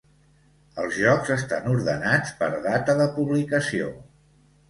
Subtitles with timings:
[0.83, 3.93] Els jocs estan ordenats per data de publicació.